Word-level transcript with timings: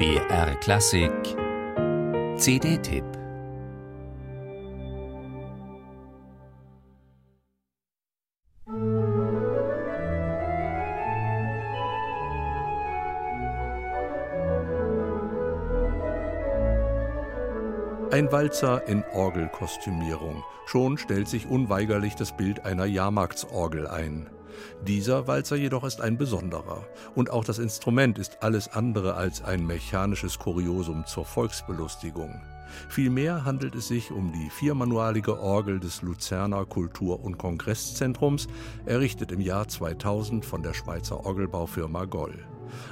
BR 0.00 0.54
Klassik 0.60 1.12
CD-Tipp 2.38 3.04
Ein 18.10 18.32
Walzer 18.32 18.88
in 18.88 19.04
Orgelkostümierung. 19.12 20.42
Schon 20.64 20.96
stellt 20.96 21.28
sich 21.28 21.46
unweigerlich 21.46 22.14
das 22.16 22.34
Bild 22.34 22.64
einer 22.64 22.86
Jahrmarktsorgel 22.86 23.86
ein. 23.86 24.30
Dieser 24.86 25.26
Walzer 25.26 25.56
jedoch 25.56 25.84
ist 25.84 26.00
ein 26.00 26.18
besonderer. 26.18 26.86
Und 27.14 27.30
auch 27.30 27.44
das 27.44 27.58
Instrument 27.58 28.18
ist 28.18 28.42
alles 28.42 28.68
andere 28.68 29.14
als 29.14 29.42
ein 29.42 29.66
mechanisches 29.66 30.38
Kuriosum 30.38 31.06
zur 31.06 31.24
Volksbelustigung. 31.24 32.40
Vielmehr 32.88 33.44
handelt 33.44 33.74
es 33.74 33.88
sich 33.88 34.10
um 34.10 34.32
die 34.32 34.50
viermanualige 34.50 35.40
Orgel 35.40 35.80
des 35.80 36.02
Luzerner 36.02 36.64
Kultur- 36.64 37.22
und 37.22 37.38
Kongresszentrums, 37.38 38.46
errichtet 38.86 39.32
im 39.32 39.40
Jahr 39.40 39.68
2000 39.68 40.44
von 40.44 40.62
der 40.62 40.74
Schweizer 40.74 41.24
Orgelbaufirma 41.24 42.04
Goll. 42.04 42.34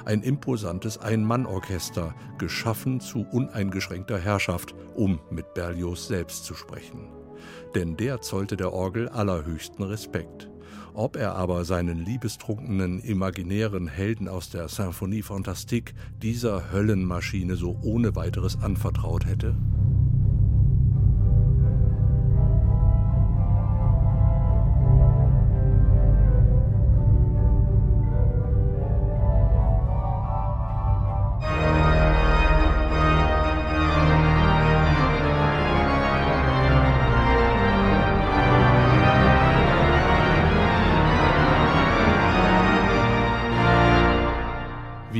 Ein 0.05 0.21
imposantes 0.21 0.97
Ein-Mann-Orchester, 0.97 2.13
geschaffen 2.37 2.99
zu 2.99 3.25
uneingeschränkter 3.31 4.17
Herrschaft, 4.17 4.75
um 4.95 5.19
mit 5.29 5.53
Berlioz 5.53 6.07
selbst 6.07 6.43
zu 6.43 6.53
sprechen. 6.53 7.09
Denn 7.75 7.95
der 7.95 8.21
zollte 8.21 8.57
der 8.57 8.73
Orgel 8.73 9.07
allerhöchsten 9.09 9.85
Respekt. 9.85 10.49
Ob 10.93 11.15
er 11.15 11.35
aber 11.35 11.65
seinen 11.65 12.03
liebestrunkenen, 12.05 12.99
imaginären 12.99 13.87
Helden 13.87 14.27
aus 14.27 14.49
der 14.49 14.67
Symphonie 14.67 15.21
Fantastique 15.21 15.93
dieser 16.21 16.71
Höllenmaschine 16.71 17.55
so 17.55 17.77
ohne 17.83 18.15
weiteres 18.15 18.61
anvertraut 18.61 19.25
hätte? 19.25 19.55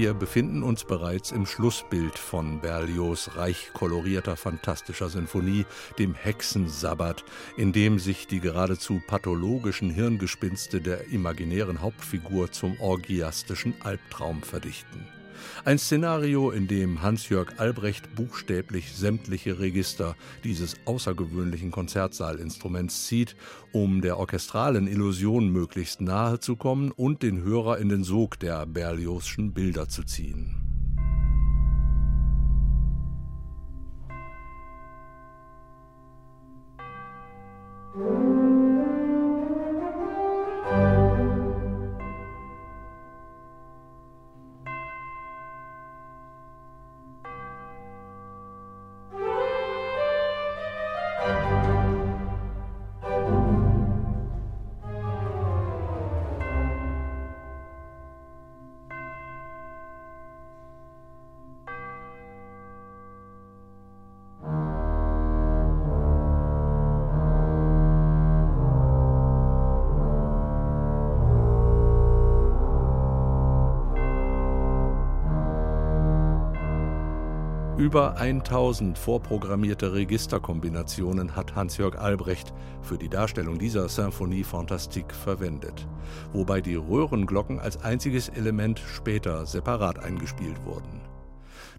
Wir 0.09 0.15
befinden 0.15 0.63
uns 0.63 0.85
bereits 0.85 1.29
im 1.31 1.45
Schlussbild 1.45 2.17
von 2.17 2.61
Berlioz' 2.61 3.35
reich 3.35 3.69
kolorierter, 3.73 4.35
fantastischer 4.35 5.07
Sinfonie, 5.07 5.67
dem 5.99 6.15
Hexensabbat, 6.15 7.23
in 7.57 7.73
dem 7.73 7.99
sich 7.99 8.25
die 8.25 8.39
geradezu 8.39 9.03
pathologischen 9.05 9.91
Hirngespinste 9.91 10.81
der 10.81 11.09
imaginären 11.09 11.81
Hauptfigur 11.81 12.51
zum 12.51 12.81
orgiastischen 12.81 13.75
Albtraum 13.83 14.41
verdichten. 14.41 15.18
Ein 15.65 15.77
Szenario, 15.77 16.51
in 16.51 16.67
dem 16.67 17.01
Hans-Jörg 17.01 17.59
Albrecht 17.59 18.15
buchstäblich 18.15 18.93
sämtliche 18.93 19.59
Register 19.59 20.15
dieses 20.43 20.75
außergewöhnlichen 20.85 21.71
Konzertsaalinstruments 21.71 23.07
zieht, 23.07 23.35
um 23.71 24.01
der 24.01 24.17
orchestralen 24.17 24.87
Illusion 24.87 25.49
möglichst 25.49 26.01
nahe 26.01 26.39
zu 26.39 26.55
kommen 26.55 26.91
und 26.91 27.23
den 27.23 27.43
Hörer 27.43 27.77
in 27.77 27.89
den 27.89 28.03
Sog 28.03 28.39
der 28.39 28.65
Berliozschen 28.65 29.53
Bilder 29.53 29.89
zu 29.89 30.03
ziehen. 30.03 30.68
Über 77.79 78.17
1000 78.17 78.97
vorprogrammierte 78.97 79.93
Registerkombinationen 79.93 81.37
hat 81.37 81.55
Hans-Jörg 81.55 81.97
Albrecht 81.97 82.53
für 82.81 82.97
die 82.97 83.07
Darstellung 83.07 83.57
dieser 83.57 83.87
Symphonie 83.87 84.43
Fantastique 84.43 85.15
verwendet, 85.15 85.87
wobei 86.33 86.59
die 86.59 86.75
Röhrenglocken 86.75 87.57
als 87.57 87.81
einziges 87.81 88.27
Element 88.27 88.79
später 88.79 89.45
separat 89.45 89.97
eingespielt 89.97 90.65
wurden. 90.65 90.99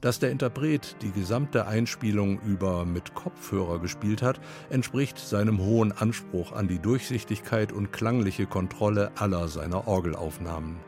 Dass 0.00 0.18
der 0.18 0.30
Interpret 0.30 0.96
die 1.02 1.12
gesamte 1.12 1.66
Einspielung 1.66 2.40
über 2.40 2.86
mit 2.86 3.14
Kopfhörer 3.14 3.78
gespielt 3.78 4.22
hat, 4.22 4.40
entspricht 4.70 5.18
seinem 5.18 5.58
hohen 5.58 5.92
Anspruch 5.92 6.52
an 6.52 6.66
die 6.66 6.78
Durchsichtigkeit 6.78 7.72
und 7.72 7.92
klangliche 7.92 8.46
Kontrolle 8.46 9.12
aller 9.16 9.48
seiner 9.48 9.86
Orgelaufnahmen. 9.86 10.78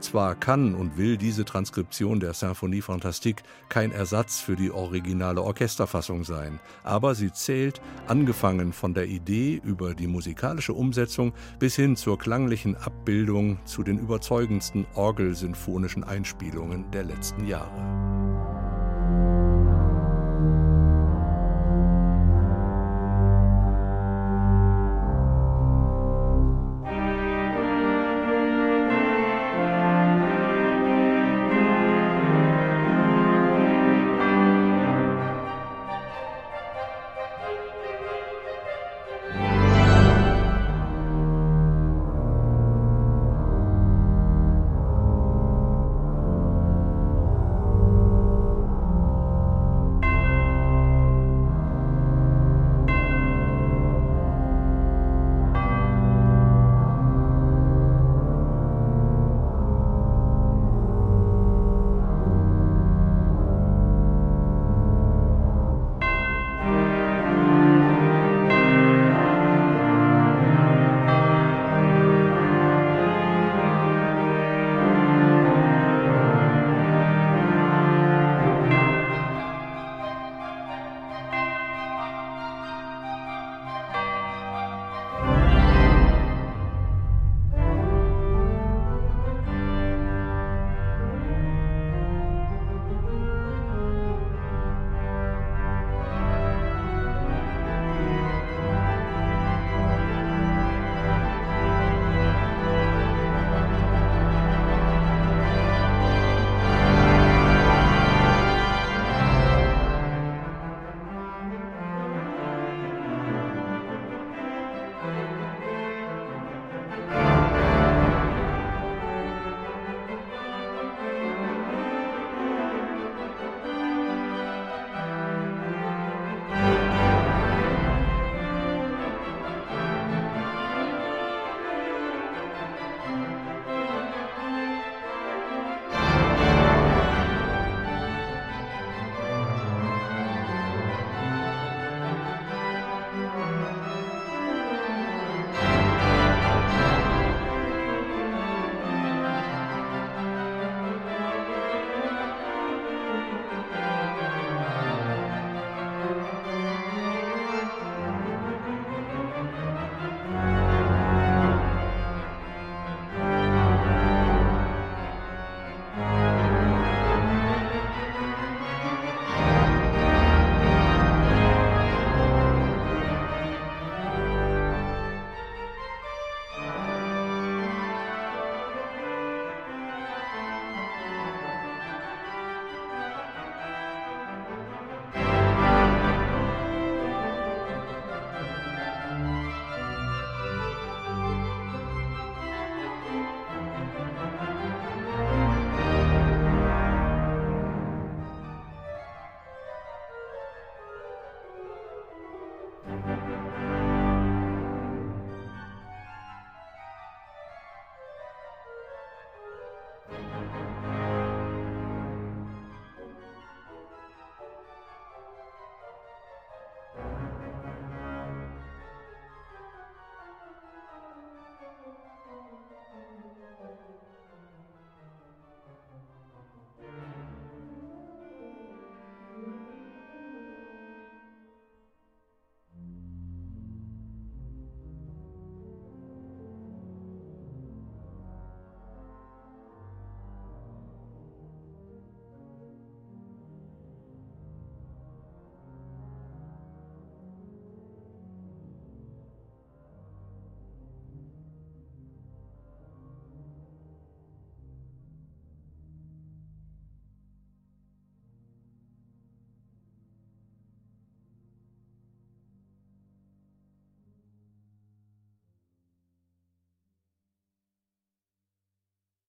Zwar 0.00 0.34
kann 0.34 0.74
und 0.74 0.96
will 0.96 1.16
diese 1.16 1.44
Transkription 1.44 2.20
der 2.20 2.34
Symphonie 2.34 2.82
Fantastique 2.82 3.42
kein 3.68 3.92
Ersatz 3.92 4.40
für 4.40 4.56
die 4.56 4.70
originale 4.70 5.42
Orchesterfassung 5.42 6.24
sein, 6.24 6.58
aber 6.82 7.14
sie 7.14 7.32
zählt, 7.32 7.80
angefangen 8.06 8.72
von 8.72 8.94
der 8.94 9.06
Idee 9.06 9.60
über 9.64 9.94
die 9.94 10.06
musikalische 10.06 10.72
Umsetzung 10.72 11.32
bis 11.58 11.76
hin 11.76 11.96
zur 11.96 12.18
klanglichen 12.18 12.76
Abbildung, 12.76 13.58
zu 13.64 13.82
den 13.82 13.98
überzeugendsten 13.98 14.86
orgelsinfonischen 14.94 16.04
Einspielungen 16.04 16.90
der 16.90 17.04
letzten 17.04 17.46
Jahre. 17.46 18.21